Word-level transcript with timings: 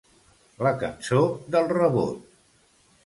La 0.67 0.71
cançó 0.83 1.21
del 1.57 1.69
rebot. 1.77 2.25